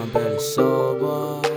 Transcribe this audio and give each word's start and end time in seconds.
I'm 0.00 0.08
barely 0.08 0.38
sober. 0.38 1.49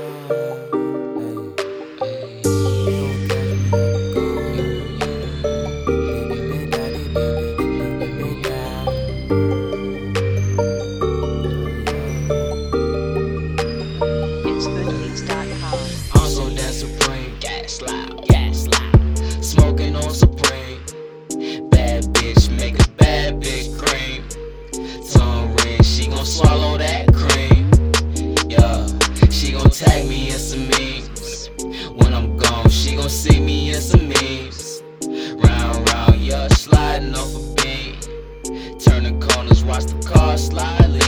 Slide. 40.38 41.04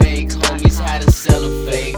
Fake 0.00 0.30
homies 0.30 0.78
had 0.80 1.02
to 1.02 1.10
sell 1.10 1.42
a 1.44 1.70
fake 1.70 1.96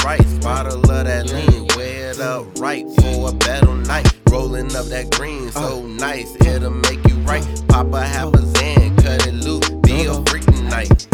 a 0.00 0.16
couple 0.16 0.24
sprites, 0.24 0.38
bottle 0.44 0.90
of 0.90 1.04
that 1.04 1.32
lean. 1.32 1.66
Wear 1.76 2.10
it 2.10 2.20
up 2.20 2.58
right 2.58 2.86
for 3.00 3.30
a 3.30 3.32
battle 3.32 3.74
night. 3.74 4.12
Rolling 4.30 4.74
up 4.76 4.86
that 4.86 5.10
green, 5.16 5.50
so 5.50 5.82
uh. 5.82 5.86
nice, 5.86 6.34
it'll 6.46 6.70
make 6.70 7.06
you 7.08 7.16
right. 7.16 7.44
Pop 7.68 7.92
a 7.92 8.02
half 8.02 8.32
a 8.34 8.38
Zan, 8.38 8.96
cut 8.96 9.26
it 9.26 9.34
loose, 9.34 9.68
be 9.70 10.04
a 10.04 10.12
uh-huh. 10.12 10.24
freak 10.28 10.44
tonight. 10.46 11.06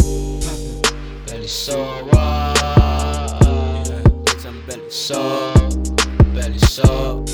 Belly 1.27 1.47
so 1.47 2.09
raw. 2.13 2.55
Bitch, 4.25 4.45
uh, 4.45 4.49
I'm 4.49 4.67
belly 4.67 4.91
So, 4.91 5.53
belly 6.35 6.59
so, 6.59 7.25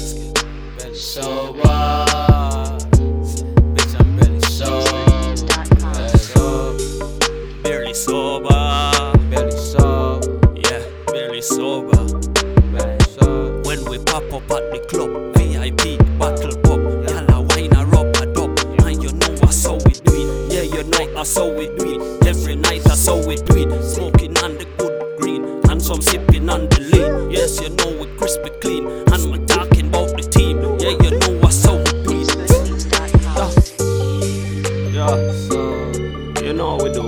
belly 0.79 0.95
so 0.95 1.55
raw. 1.65 2.79
Bitch, 8.15 8.62
up 14.43 14.51
at 14.53 14.71
the 14.73 14.79
club, 14.89 15.35
VIP, 15.37 15.99
battle 16.19 16.57
pop, 16.63 16.81
y'all 17.09 17.31
a 17.31 17.41
wine 17.43 17.75
a 17.77 17.85
rub 17.87 18.17
a 18.17 18.27
dub. 18.33 18.59
And 18.87 19.03
you 19.03 19.13
know 19.13 19.37
that's 19.37 19.65
how 19.65 19.75
we 19.75 19.93
do 19.93 20.13
it. 20.15 20.53
Yeah, 20.53 20.63
you 20.63 20.83
know 20.85 21.15
that's 21.15 21.37
how 21.37 21.49
we 21.49 21.67
do 21.77 22.01
it. 22.01 22.27
Every 22.27 22.57
night 22.57 22.83
that's 22.85 23.07
how 23.07 23.25
we 23.27 23.37
do 23.37 23.57
it. 23.57 23.83
Smoking 23.83 24.37
on 24.39 24.59
the 24.59 24.67
good 24.79 25.21
green, 25.21 25.45
and 25.71 25.81
some 25.81 26.03
sipping 26.03 26.49
on 26.49 26.69
the 26.69 26.81
lean. 26.93 27.31
Yes, 27.31 27.61
you 27.61 27.71
know 27.71 27.91
we 28.01 28.07
crispy 28.17 28.51
clean, 28.61 28.87
and 28.89 29.31
we're 29.31 29.47
talking 29.47 29.89
about 29.89 30.17
the 30.17 30.23
team. 30.23 30.59
Yeah, 30.81 30.97
you 31.03 31.19
know 31.19 31.41
that's 31.41 31.65
how 31.65 31.77
we 31.77 31.85
do 32.03 32.21
it. 32.23 32.29
Yeah, 34.93 35.33
So, 35.49 36.43
you 36.43 36.53
know 36.53 36.77
how 36.79 36.85
we 36.85 36.93
do 36.93 37.03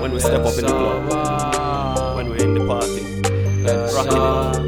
when 0.00 0.12
we 0.12 0.20
step 0.20 0.44
up 0.44 0.56
in 0.58 0.64
the 0.64 0.72
club, 0.72 2.16
when 2.16 2.28
we're 2.28 2.36
in 2.36 2.54
the 2.54 2.66
party. 2.66 3.02
Rocking 3.66 4.62
it, 4.62 4.65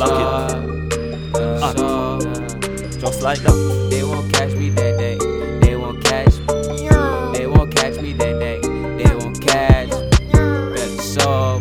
lock 0.00 0.12
it, 0.12 1.34
uh, 1.34 1.60
ah. 1.62 2.16
act, 2.16 2.98
just 3.00 3.22
like 3.22 3.38
that. 3.40 3.88
They 3.90 4.02
won't 4.02 4.32
catch 4.32 4.54
me 4.54 4.70
that 4.70 4.96
day. 4.96 5.18
They 5.60 5.76
won't 5.76 6.02
catch 6.02 6.38
me. 6.38 7.36
They 7.36 7.46
won't 7.46 7.74
catch 7.74 8.00
me 8.00 8.14
that 8.14 8.38
day. 8.40 8.60
They 8.60 9.14
won't 9.14 9.40
catch. 9.42 9.90
Belly 9.90 10.98
so, 10.98 11.60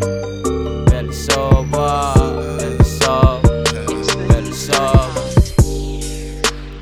belly 0.85 1.11
sober, 1.11 2.13
belly 2.57 2.83
so, 2.85 3.41
belly 4.29 4.51
so. 4.53 5.11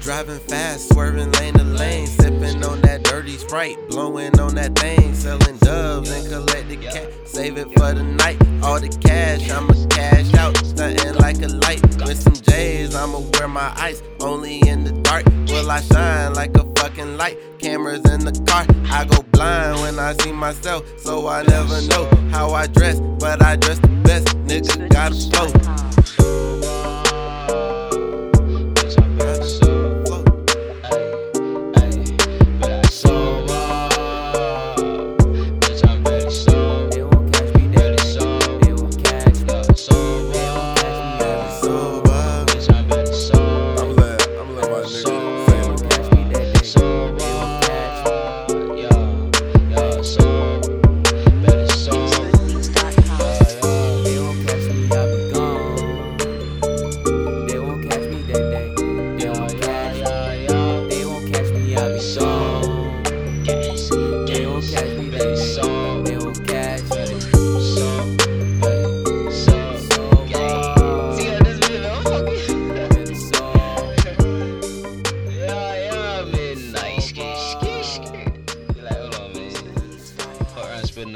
Driving 0.02 0.40
fast, 0.40 0.94
swerving 0.94 1.32
lane 1.32 1.56
to 1.56 1.64
lane, 1.64 2.06
sipping 2.06 2.64
on 2.64 2.82
that 2.82 3.02
dirty 3.04 3.38
sprite, 3.38 3.78
blowing 3.90 4.40
on 4.40 4.54
that 4.56 4.78
thing, 4.78 5.16
selling 5.16 5.57
and 6.06 6.28
collect 6.28 6.70
the 6.70 6.78
cash, 6.78 7.08
save 7.26 7.58
it 7.58 7.68
for 7.74 7.94
the 7.94 8.04
night. 8.04 8.38
All 8.64 8.80
the 8.80 8.90
cash, 8.90 9.50
I'ma 9.50 9.74
cash 9.90 10.34
out, 10.36 10.58
stunting 10.58 11.16
like 11.16 11.42
a 11.42 11.48
light. 11.48 11.82
With 12.06 12.22
some 12.22 12.34
J's, 12.34 12.96
I'ma 12.96 13.20
wear 13.34 13.48
my 13.48 13.74
ice, 13.76 14.02
only 14.20 14.60
in 14.68 14.84
the 14.84 14.92
dark. 14.92 15.26
Will 15.48 15.70
I 15.70 15.82
shine 15.82 16.34
like 16.34 16.56
a 16.58 16.64
fucking 16.76 17.18
light? 17.18 17.38
Cameras 17.60 18.06
in 18.12 18.26
the 18.26 18.34
car, 18.48 18.66
I 18.92 19.06
go 19.06 19.22
blind 19.32 19.82
when 19.82 20.00
I 20.00 20.14
see 20.22 20.32
myself, 20.32 20.84
so 21.00 21.28
I 21.28 21.44
never 21.44 21.82
know 21.88 22.06
how 22.32 22.52
I 22.52 22.68
dress, 22.68 23.00
but 23.20 23.44
I 23.44 23.56
dress 23.56 23.80
the 23.80 23.88
best. 24.04 24.28
Nigga 24.48 24.90
got 24.90 25.12
a 25.12 25.16
flow. 25.16 25.97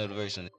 Spit 0.08 0.52